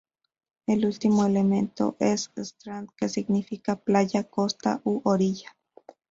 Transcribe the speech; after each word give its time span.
El 0.65 0.83
último 0.87 1.27
elemento 1.27 1.95
es 1.99 2.31
"strand" 2.39 2.89
que 2.97 3.07
significa 3.07 3.75
playa, 3.75 4.23
costa 4.23 4.81
u 4.83 4.99
orilla. 5.03 5.55